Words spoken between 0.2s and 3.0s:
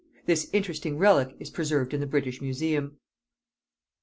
This interesting relic is preserved in the British Museum.